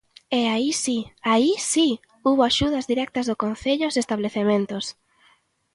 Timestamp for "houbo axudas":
2.25-2.85